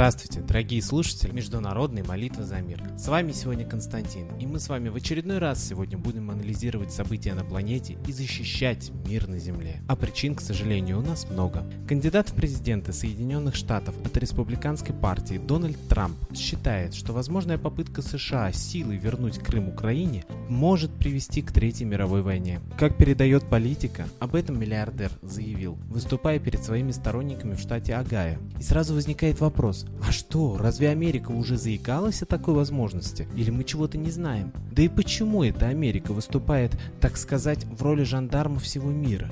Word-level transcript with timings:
Здравствуйте, 0.00 0.39
дорогие 0.50 0.82
слушатели 0.82 1.30
Международной 1.30 2.02
молитвы 2.02 2.42
за 2.42 2.56
мир. 2.60 2.82
С 2.98 3.06
вами 3.06 3.30
сегодня 3.30 3.64
Константин, 3.64 4.26
и 4.40 4.46
мы 4.46 4.58
с 4.58 4.68
вами 4.68 4.88
в 4.88 4.96
очередной 4.96 5.38
раз 5.38 5.64
сегодня 5.64 5.96
будем 5.96 6.28
анализировать 6.28 6.92
события 6.92 7.34
на 7.34 7.44
планете 7.44 7.96
и 8.08 8.12
защищать 8.12 8.90
мир 9.06 9.28
на 9.28 9.38
Земле. 9.38 9.80
А 9.86 9.94
причин, 9.94 10.34
к 10.34 10.40
сожалению, 10.40 10.98
у 10.98 11.02
нас 11.02 11.30
много. 11.30 11.64
Кандидат 11.86 12.30
в 12.30 12.34
президенты 12.34 12.92
Соединенных 12.92 13.54
Штатов 13.54 13.94
от 14.04 14.16
республиканской 14.16 14.92
партии 14.92 15.38
Дональд 15.38 15.78
Трамп 15.88 16.16
считает, 16.34 16.94
что 16.94 17.12
возможная 17.12 17.56
попытка 17.56 18.02
США 18.02 18.50
силой 18.50 18.96
вернуть 18.96 19.38
Крым 19.38 19.68
Украине 19.68 20.24
может 20.48 20.90
привести 20.90 21.42
к 21.42 21.52
Третьей 21.52 21.86
мировой 21.86 22.22
войне. 22.22 22.58
Как 22.76 22.96
передает 22.96 23.48
политика, 23.48 24.08
об 24.18 24.34
этом 24.34 24.58
миллиардер 24.58 25.12
заявил, 25.22 25.78
выступая 25.88 26.40
перед 26.40 26.64
своими 26.64 26.90
сторонниками 26.90 27.54
в 27.54 27.60
штате 27.60 27.94
Огайо. 27.94 28.38
И 28.58 28.64
сразу 28.64 28.94
возникает 28.94 29.38
вопрос, 29.38 29.86
а 30.04 30.10
что, 30.10 30.39
разве 30.56 30.90
Америка 30.90 31.30
уже 31.30 31.56
заикалась 31.56 32.22
о 32.22 32.26
такой 32.26 32.54
возможности? 32.54 33.26
Или 33.36 33.50
мы 33.50 33.64
чего-то 33.64 33.98
не 33.98 34.10
знаем? 34.10 34.52
Да 34.72 34.82
и 34.82 34.88
почему 34.88 35.44
эта 35.44 35.68
Америка 35.68 36.12
выступает, 36.12 36.72
так 37.00 37.16
сказать, 37.16 37.64
в 37.64 37.82
роли 37.82 38.02
жандарма 38.02 38.58
всего 38.58 38.90
мира? 38.90 39.30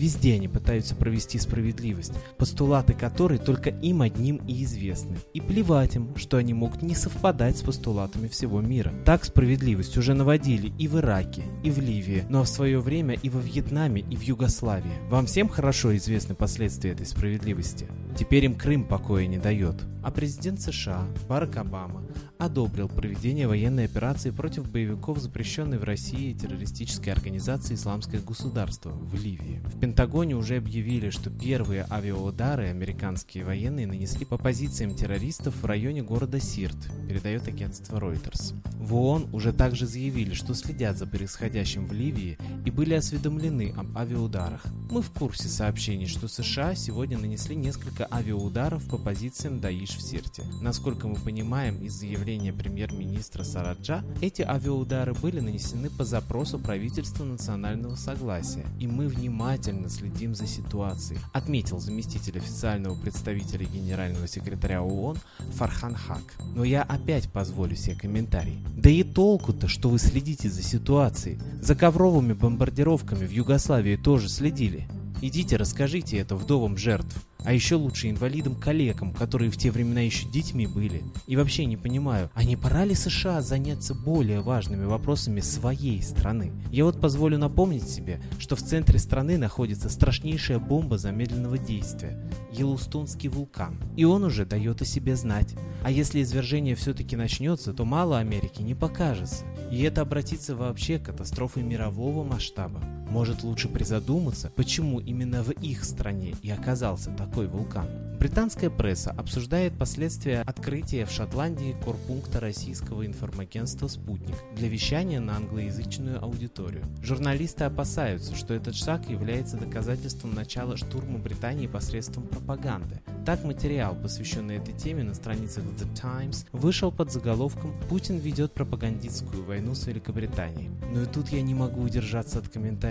Везде 0.00 0.36
они 0.36 0.48
пытаются 0.48 0.94
провести 0.94 1.38
справедливость, 1.38 2.14
постулаты 2.38 2.94
которой 2.94 3.36
только 3.36 3.68
им 3.68 4.00
одним 4.00 4.36
и 4.48 4.64
известны. 4.64 5.18
И 5.34 5.42
плевать 5.42 5.94
им, 5.94 6.16
что 6.16 6.38
они 6.38 6.54
могут 6.54 6.80
не 6.80 6.94
совпадать 6.94 7.58
с 7.58 7.60
постулатами 7.60 8.26
всего 8.26 8.62
мира. 8.62 8.94
Так 9.04 9.26
справедливость 9.26 9.98
уже 9.98 10.14
наводили 10.14 10.72
и 10.78 10.88
в 10.88 10.96
Ираке, 10.96 11.42
и 11.62 11.70
в 11.70 11.80
Ливии, 11.80 12.24
но 12.30 12.44
в 12.44 12.48
свое 12.48 12.80
время 12.80 13.14
и 13.14 13.28
во 13.28 13.40
Вьетнаме, 13.40 14.00
и 14.00 14.16
в 14.16 14.22
Югославии. 14.22 14.90
Вам 15.10 15.26
всем 15.26 15.50
хорошо 15.50 15.94
известны 15.94 16.34
последствия 16.34 16.92
этой 16.92 17.04
справедливости. 17.04 17.86
Теперь 18.18 18.46
им 18.46 18.54
Крым 18.54 18.84
покоя 18.84 19.26
не 19.26 19.36
дает. 19.36 19.76
А 20.02 20.10
президент 20.10 20.62
США 20.62 21.06
Барак 21.28 21.58
Обама 21.58 22.02
одобрил 22.38 22.88
проведение 22.88 23.46
военной 23.46 23.84
операции 23.84 24.30
против 24.30 24.70
боевиков, 24.70 25.18
запрещенной 25.18 25.76
в 25.76 25.84
России 25.84 26.32
террористической 26.32 27.12
организации 27.12 27.74
«Исламское 27.74 28.20
государство» 28.20 28.90
в 28.90 29.14
Ливии. 29.14 29.60
В 29.64 29.78
Пентагоне 29.90 30.36
уже 30.36 30.56
объявили, 30.56 31.10
что 31.10 31.30
первые 31.30 31.84
авиаудары 31.90 32.68
американские 32.68 33.44
военные 33.44 33.88
нанесли 33.88 34.24
по 34.24 34.38
позициям 34.38 34.94
террористов 34.94 35.56
в 35.56 35.64
районе 35.64 36.00
города 36.00 36.38
Сирт, 36.38 36.76
передает 37.08 37.48
агентство 37.48 37.98
Reuters. 37.98 38.54
В 38.78 38.94
ООН 38.94 39.30
уже 39.32 39.52
также 39.52 39.86
заявили, 39.86 40.32
что 40.34 40.54
следят 40.54 40.96
за 40.96 41.08
происходящим 41.08 41.86
в 41.86 41.92
Ливии 41.92 42.38
и 42.64 42.70
были 42.70 42.94
осведомлены 42.94 43.74
об 43.76 43.98
авиаударах. 43.98 44.64
Мы 44.90 45.02
в 45.02 45.10
курсе 45.10 45.48
сообщений, 45.48 46.06
что 46.06 46.28
США 46.28 46.76
сегодня 46.76 47.18
нанесли 47.18 47.56
несколько 47.56 48.06
авиаударов 48.12 48.88
по 48.88 48.96
позициям 48.96 49.58
Даиш 49.58 49.90
в 49.90 50.02
Сирте. 50.02 50.44
Насколько 50.62 51.08
мы 51.08 51.16
понимаем 51.16 51.82
из 51.82 51.94
заявления 51.94 52.52
премьер-министра 52.52 53.42
Сараджа, 53.42 54.04
эти 54.20 54.42
авиаудары 54.42 55.14
были 55.14 55.40
нанесены 55.40 55.90
по 55.90 56.04
запросу 56.04 56.60
правительства 56.60 57.24
национального 57.24 57.96
согласия, 57.96 58.64
и 58.78 58.86
мы 58.86 59.08
внимательно 59.08 59.79
следим 59.88 60.34
за 60.34 60.46
ситуацией, 60.46 61.20
отметил 61.32 61.78
заместитель 61.78 62.38
официального 62.38 62.94
представителя 62.94 63.64
генерального 63.64 64.28
секретаря 64.28 64.82
ООН 64.82 65.18
Фархан 65.54 65.94
Хак. 65.94 66.22
Но 66.54 66.64
я 66.64 66.82
опять 66.82 67.30
позволю 67.30 67.76
себе 67.76 67.96
комментарий. 67.96 68.58
Да 68.76 68.90
и 68.90 69.02
толку-то, 69.02 69.68
что 69.68 69.88
вы 69.88 69.98
следите 69.98 70.50
за 70.50 70.62
ситуацией. 70.62 71.38
За 71.60 71.74
ковровыми 71.74 72.32
бомбардировками 72.32 73.26
в 73.26 73.30
Югославии 73.30 73.96
тоже 73.96 74.28
следили. 74.28 74.88
Идите 75.22 75.56
расскажите 75.56 76.18
это 76.18 76.34
вдовам 76.34 76.76
жертв. 76.76 77.26
А 77.44 77.52
еще 77.52 77.76
лучше 77.76 78.10
инвалидам-калекам, 78.10 79.12
которые 79.12 79.50
в 79.50 79.56
те 79.56 79.70
времена 79.70 80.00
еще 80.00 80.28
детьми 80.28 80.66
были. 80.66 81.02
И 81.26 81.36
вообще 81.36 81.64
не 81.64 81.76
понимаю, 81.76 82.30
а 82.34 82.44
не 82.44 82.56
пора 82.56 82.84
ли 82.84 82.94
США 82.94 83.42
заняться 83.42 83.94
более 83.94 84.40
важными 84.40 84.84
вопросами 84.84 85.40
своей 85.40 86.02
страны? 86.02 86.52
Я 86.70 86.84
вот 86.84 87.00
позволю 87.00 87.38
напомнить 87.38 87.88
себе, 87.88 88.20
что 88.38 88.56
в 88.56 88.62
центре 88.62 88.98
страны 88.98 89.38
находится 89.38 89.88
страшнейшая 89.88 90.58
бомба 90.58 90.98
замедленного 90.98 91.58
действия– 91.58 92.18
Йеллоустонский 92.52 93.28
вулкан. 93.28 93.76
И 93.96 94.04
он 94.04 94.24
уже 94.24 94.44
дает 94.44 94.82
о 94.82 94.84
себе 94.84 95.16
знать. 95.16 95.54
А 95.82 95.90
если 95.90 96.22
извержение 96.22 96.74
все-таки 96.74 97.16
начнется, 97.16 97.72
то 97.72 97.84
мало 97.84 98.18
Америки 98.18 98.62
не 98.62 98.74
покажется. 98.74 99.44
И 99.70 99.82
это 99.82 100.02
обратится 100.02 100.56
вообще 100.56 100.98
к 100.98 101.06
катастрофе 101.06 101.62
мирового 101.62 102.24
масштаба. 102.24 102.80
Может 103.10 103.42
лучше 103.42 103.68
призадуматься, 103.68 104.52
почему 104.54 105.00
именно 105.00 105.42
в 105.42 105.50
их 105.50 105.84
стране 105.84 106.36
и 106.42 106.50
оказался 106.50 107.10
такой 107.10 107.48
вулкан. 107.48 107.88
Британская 108.20 108.68
пресса 108.68 109.12
обсуждает 109.12 109.78
последствия 109.78 110.42
открытия 110.42 111.06
в 111.06 111.10
Шотландии 111.10 111.74
корпункта 111.82 112.38
российского 112.38 113.06
информагентства 113.06 113.88
«Спутник» 113.88 114.36
для 114.54 114.68
вещания 114.68 115.20
на 115.20 115.36
англоязычную 115.36 116.22
аудиторию. 116.22 116.84
Журналисты 117.02 117.64
опасаются, 117.64 118.36
что 118.36 118.52
этот 118.52 118.74
шаг 118.74 119.08
является 119.08 119.56
доказательством 119.56 120.34
начала 120.34 120.76
штурма 120.76 121.18
Британии 121.18 121.66
посредством 121.66 122.26
пропаганды. 122.26 123.00
Так 123.24 123.42
материал, 123.42 123.94
посвященный 123.94 124.56
этой 124.56 124.74
теме 124.74 125.02
на 125.02 125.14
страницах 125.14 125.64
The 125.64 125.88
Times, 125.98 126.46
вышел 126.52 126.92
под 126.92 127.10
заголовком 127.10 127.74
«Путин 127.88 128.18
ведет 128.18 128.52
пропагандистскую 128.52 129.44
войну 129.44 129.74
с 129.74 129.86
Великобританией». 129.86 130.68
Но 130.92 131.02
и 131.02 131.06
тут 131.06 131.30
я 131.30 131.40
не 131.40 131.54
могу 131.54 131.80
удержаться 131.80 132.38
от 132.38 132.48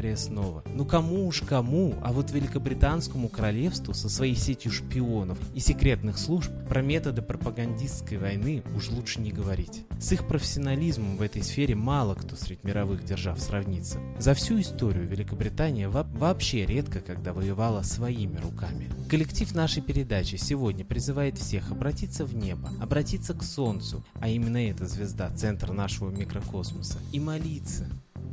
комментария 0.10 0.16
снова. 0.16 0.64
Ну 0.74 0.86
кому 0.86 1.28
уж 1.28 1.42
кому, 1.42 1.96
а 2.02 2.12
вот 2.12 2.32
Великобританскому 2.32 3.30
королевству 3.30 3.94
со 3.94 4.10
своей 4.10 4.36
сетью 4.36 4.72
шпионов 4.72 5.38
и 5.54 5.60
секретных 5.60 6.18
служб 6.18 6.52
про 6.68 6.82
методы 6.82 7.22
пропагандистской 7.22 8.18
войны 8.18 8.64
уж 8.76 8.90
лучше 8.90 9.22
не 9.22 9.32
говорить. 9.32 9.86
С 10.00 10.12
их 10.12 10.28
профессионализмом 10.28 11.18
в 11.18 11.22
этой 11.22 11.44
сфере 11.44 11.76
мало 11.76 12.16
кто 12.16 12.36
среди 12.36 12.60
мировых 12.64 13.04
держав 13.04 13.40
сравнится. 13.40 14.00
За 14.20 14.34
всю 14.34 14.60
историю 14.60 15.08
Великобритания 15.08 15.90
вообще 15.90 16.66
редко 16.66 17.00
когда 17.00 17.34
воевала 17.34 17.82
своими 17.84 18.38
руками. 18.38 18.90
Коллектив 19.10 19.54
нашей 19.56 19.82
передачи 19.82 20.36
сегодня 20.36 20.86
призывает 20.86 21.38
всех 21.38 21.72
обратиться 21.72 22.26
в 22.26 22.36
небо, 22.36 22.70
обратиться 22.82 23.34
к 23.34 23.44
Солнцу, 23.44 24.04
а 24.20 24.28
именно 24.28 24.58
эта 24.58 24.86
звезда, 24.86 25.30
центр 25.36 25.72
нашего 25.72 26.10
микрокосмоса, 26.10 26.98
и 27.12 27.20
молиться, 27.20 27.88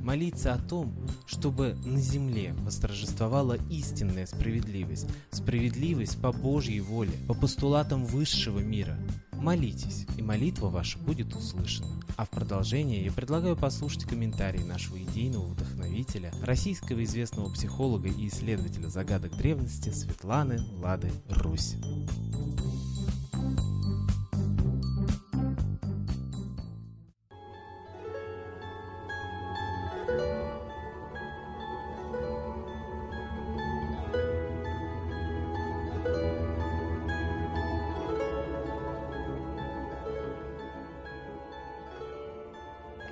молиться 0.06 0.54
о 0.54 0.58
том, 0.58 0.94
чтобы 1.26 1.76
на 1.84 1.98
земле 1.98 2.54
восторжествовала 2.60 3.58
истинная 3.68 4.26
справедливость, 4.26 5.08
справедливость 5.32 6.20
по 6.22 6.30
Божьей 6.30 6.78
воле, 6.80 7.10
по 7.26 7.34
постулатам 7.34 8.04
высшего 8.04 8.60
мира. 8.60 8.96
Молитесь, 9.32 10.06
и 10.16 10.22
молитва 10.22 10.68
ваша 10.68 10.98
будет 10.98 11.34
услышана. 11.34 12.00
А 12.16 12.24
в 12.24 12.30
продолжение 12.30 13.04
я 13.04 13.10
предлагаю 13.10 13.56
послушать 13.56 14.04
комментарии 14.04 14.62
нашего 14.62 15.02
идейного 15.02 15.46
вдохновителя, 15.46 16.32
российского 16.40 17.02
известного 17.02 17.52
психолога 17.52 18.08
и 18.08 18.28
исследователя 18.28 18.88
загадок 18.88 19.36
древности 19.36 19.90
Светланы 19.90 20.60
Лады 20.78 21.10
Русь. 21.28 21.74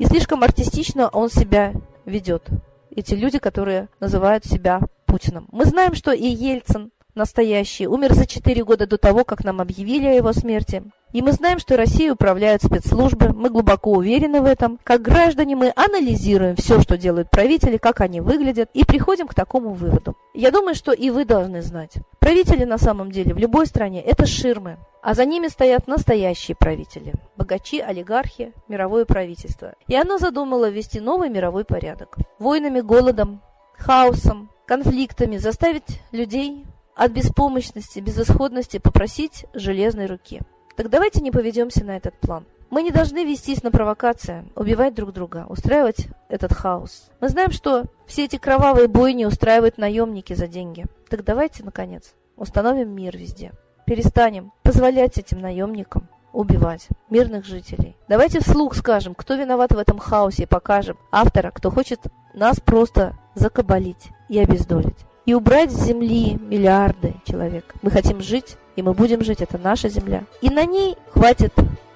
И 0.00 0.06
слишком 0.06 0.42
артистично 0.42 1.10
он 1.10 1.28
себя 1.28 1.74
ведет. 2.06 2.48
Эти 2.90 3.12
люди, 3.12 3.38
которые 3.38 3.90
называют 4.00 4.46
себя 4.46 4.80
Путиным. 5.04 5.46
Мы 5.52 5.66
знаем, 5.66 5.94
что 5.94 6.10
и 6.12 6.26
Ельцин 6.26 6.90
настоящий 7.14 7.86
умер 7.86 8.14
за 8.14 8.24
4 8.24 8.64
года 8.64 8.86
до 8.86 8.96
того, 8.96 9.24
как 9.24 9.44
нам 9.44 9.60
объявили 9.60 10.06
о 10.06 10.14
его 10.14 10.32
смерти. 10.32 10.82
И 11.12 11.20
мы 11.20 11.32
знаем, 11.32 11.58
что 11.58 11.76
Россией 11.76 12.12
управляют 12.12 12.62
спецслужбы, 12.62 13.34
мы 13.34 13.50
глубоко 13.50 13.92
уверены 13.92 14.40
в 14.40 14.46
этом. 14.46 14.78
Как 14.84 15.02
граждане 15.02 15.54
мы 15.54 15.70
анализируем 15.76 16.56
все, 16.56 16.80
что 16.80 16.96
делают 16.96 17.28
правители, 17.28 17.76
как 17.76 18.00
они 18.00 18.22
выглядят, 18.22 18.70
и 18.72 18.86
приходим 18.86 19.26
к 19.26 19.34
такому 19.34 19.74
выводу. 19.74 20.16
Я 20.32 20.50
думаю, 20.50 20.74
что 20.74 20.92
и 20.92 21.10
вы 21.10 21.26
должны 21.26 21.60
знать. 21.60 21.96
Правители 22.20 22.64
на 22.64 22.76
самом 22.76 23.10
деле 23.10 23.32
в 23.32 23.38
любой 23.38 23.66
стране– 23.66 24.02
это 24.04 24.26
ширмы, 24.26 24.76
а 25.02 25.14
за 25.14 25.24
ними 25.24 25.48
стоят 25.48 25.88
настоящие 25.88 26.54
правители– 26.54 27.14
богачи, 27.36 27.80
олигархи, 27.80 28.52
мировое 28.68 29.06
правительство. 29.06 29.74
И 29.88 29.94
оно 29.96 30.18
задумало 30.18 30.68
ввести 30.68 31.00
новый 31.00 31.30
мировой 31.30 31.64
порядок. 31.64 32.18
Войнами, 32.38 32.82
голодом, 32.82 33.40
хаосом, 33.78 34.50
конфликтами 34.66 35.38
заставить 35.38 36.02
людей 36.12 36.66
от 36.94 37.12
беспомощности, 37.12 38.00
безысходности 38.00 38.76
попросить 38.76 39.46
железной 39.54 40.04
руки. 40.04 40.42
Так 40.76 40.90
давайте 40.90 41.22
не 41.22 41.30
поведемся 41.30 41.86
на 41.86 41.96
этот 41.96 42.14
план. 42.20 42.44
Мы 42.70 42.84
не 42.84 42.92
должны 42.92 43.24
вестись 43.24 43.64
на 43.64 43.72
провокации, 43.72 44.44
убивать 44.54 44.94
друг 44.94 45.12
друга, 45.12 45.44
устраивать 45.48 46.06
этот 46.28 46.52
хаос. 46.52 47.10
Мы 47.20 47.28
знаем, 47.28 47.50
что 47.50 47.86
все 48.06 48.24
эти 48.24 48.36
кровавые 48.36 48.86
бойни 48.86 49.24
устраивают 49.24 49.76
наемники 49.76 50.34
за 50.34 50.46
деньги. 50.46 50.86
Так 51.08 51.24
давайте, 51.24 51.64
наконец, 51.64 52.14
установим 52.36 52.90
мир 52.90 53.16
везде. 53.16 53.52
Перестанем 53.86 54.52
позволять 54.62 55.18
этим 55.18 55.40
наемникам 55.40 56.08
убивать 56.32 56.86
мирных 57.10 57.44
жителей. 57.44 57.96
Давайте 58.06 58.38
вслух 58.38 58.76
скажем, 58.76 59.16
кто 59.16 59.34
виноват 59.34 59.72
в 59.72 59.78
этом 59.78 59.98
хаосе, 59.98 60.44
и 60.44 60.46
покажем 60.46 60.96
автора, 61.10 61.50
кто 61.50 61.72
хочет 61.72 62.00
нас 62.34 62.60
просто 62.60 63.16
закабалить 63.34 64.10
и 64.28 64.38
обездолить. 64.38 65.06
И 65.26 65.34
убрать 65.34 65.72
с 65.72 65.84
земли 65.84 66.38
миллиарды 66.40 67.16
человек. 67.24 67.74
Мы 67.82 67.90
хотим 67.90 68.20
жить 68.20 68.56
и 68.76 68.82
мы 68.82 68.94
будем 68.94 69.22
жить, 69.22 69.42
это 69.42 69.58
наша 69.58 69.88
земля. 69.88 70.24
И 70.40 70.48
на 70.48 70.64
ней 70.64 70.96
хватит 71.10 71.52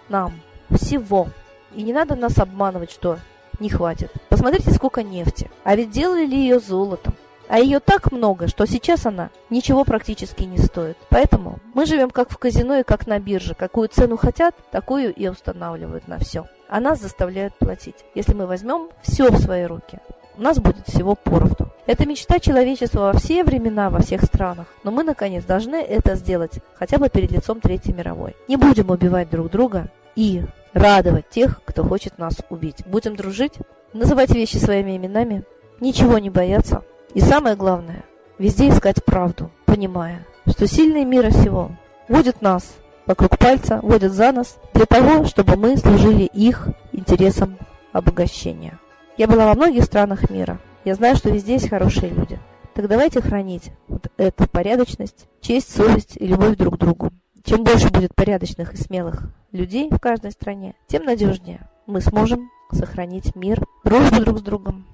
нам 0.09 0.33
всего. 0.71 1.29
И 1.75 1.83
не 1.83 1.93
надо 1.93 2.15
нас 2.15 2.39
обманывать, 2.39 2.91
что 2.91 3.19
не 3.61 3.69
хватит. 3.69 4.13
Посмотрите, 4.29 4.71
сколько 4.71 5.03
нефти. 5.03 5.51
А 5.65 5.77
ведь 5.77 5.91
делали 5.91 6.27
ли 6.27 6.37
ее 6.37 6.61
золотом? 6.61 7.15
А 7.49 7.59
ее 7.59 7.79
так 7.79 8.11
много, 8.11 8.49
что 8.49 8.67
сейчас 8.67 9.05
она 9.07 9.31
ничего 9.51 9.85
практически 9.85 10.45
не 10.45 10.59
стоит. 10.59 10.97
Поэтому 11.11 11.59
мы 11.75 11.85
живем 11.85 12.11
как 12.11 12.31
в 12.31 12.39
казино 12.39 12.79
и 12.79 12.83
как 12.83 13.07
на 13.07 13.19
бирже. 13.19 13.55
Какую 13.55 13.89
цену 13.89 14.17
хотят, 14.17 14.55
такую 14.71 15.13
и 15.13 15.29
устанавливают 15.29 16.09
на 16.09 16.19
все. 16.19 16.47
А 16.69 16.81
нас 16.81 17.01
заставляют 17.01 17.55
платить. 17.59 17.97
Если 18.15 18.33
мы 18.33 18.47
возьмем 18.47 18.89
все 19.03 19.31
в 19.31 19.39
свои 19.39 19.65
руки, 19.65 19.99
у 20.37 20.43
нас 20.43 20.59
будет 20.59 20.89
всего 20.89 21.15
поровну. 21.15 21.71
Это 21.87 22.07
мечта 22.07 22.39
человечества 22.39 23.01
во 23.01 23.13
все 23.13 23.45
времена, 23.45 23.91
во 23.91 24.01
всех 24.01 24.23
странах. 24.23 24.67
Но 24.83 24.91
мы, 24.91 25.05
наконец, 25.05 25.45
должны 25.45 25.77
это 25.77 26.15
сделать, 26.17 26.61
хотя 26.75 26.99
бы 26.99 27.11
перед 27.11 27.31
лицом 27.31 27.61
Третьей 27.61 27.93
мировой. 27.93 28.35
Не 28.49 28.57
будем 28.57 28.91
убивать 28.91 29.29
друг 29.29 29.51
друга 29.51 29.91
и 30.17 30.43
радовать 30.73 31.29
тех, 31.29 31.61
кто 31.65 31.85
хочет 31.85 32.19
нас 32.19 32.39
убить. 32.51 32.85
Будем 32.87 33.17
дружить, 33.17 33.55
называть 33.93 34.31
вещи 34.31 34.57
своими 34.57 34.97
именами, 34.97 35.45
ничего 35.81 36.19
не 36.19 36.31
бояться. 36.31 36.83
И 37.15 37.21
самое 37.21 37.57
главное, 37.57 38.05
везде 38.39 38.69
искать 38.69 39.05
правду, 39.05 39.51
понимая, 39.67 40.27
что 40.47 40.67
сильные 40.67 41.05
мира 41.05 41.31
всего 41.31 41.71
водят 42.09 42.43
нас 42.43 42.75
вокруг 43.07 43.39
пальца, 43.39 43.81
водят 43.83 44.13
за 44.13 44.33
нас 44.33 44.59
для 44.73 44.87
того, 44.87 45.25
чтобы 45.25 45.57
мы 45.57 45.77
служили 45.77 46.25
их 46.25 46.69
интересам 46.93 47.57
обогащения. 47.93 48.79
Я 49.17 49.29
была 49.29 49.47
во 49.47 49.55
многих 49.55 49.85
странах 49.85 50.29
мира. 50.31 50.59
Я 50.85 50.95
знаю, 50.97 51.17
что 51.17 51.31
везде 51.31 51.55
есть 51.55 51.71
хорошие 51.71 52.11
люди. 52.11 52.39
Так 52.75 52.89
давайте 52.89 53.21
хранить 53.21 53.71
вот 53.87 54.09
эту 54.17 54.49
порядочность, 54.49 55.29
честь, 55.41 55.75
совесть 55.75 56.17
и 56.17 56.27
любовь 56.27 56.57
друг 56.57 56.75
к 56.75 56.79
другу. 56.79 57.13
Чем 57.45 57.63
больше 57.63 57.91
будет 57.91 58.15
порядочных 58.15 58.73
и 58.73 58.77
смелых 58.79 59.31
людей 59.53 59.91
в 59.91 59.99
каждой 59.99 60.33
стране, 60.33 60.75
тем 60.87 61.05
надежнее 61.05 61.69
мы 61.87 62.01
сможем 62.01 62.51
сохранить 62.73 63.37
мир, 63.37 63.63
дружбу 63.85 64.21
друг 64.21 64.39
с 64.39 64.43
другом 64.43 64.87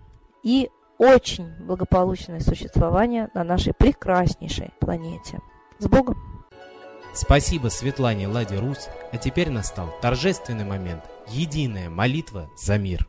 и 0.42 0.68
очень 0.98 1.48
благополучное 1.64 2.40
существование 2.40 3.30
на 3.34 3.44
нашей 3.44 3.72
прекраснейшей 3.72 4.72
планете. 4.80 5.38
С 5.78 5.86
Богом! 5.86 6.16
Спасибо 7.14 7.68
Светлане 7.68 8.26
Ладе 8.26 8.58
Русь, 8.58 8.88
а 9.12 9.16
теперь 9.16 9.50
настал 9.50 9.88
торжественный 10.02 10.64
момент– 10.64 11.04
единая 11.28 11.88
молитва 11.88 12.50
за 12.56 12.78
мир. 12.78 13.08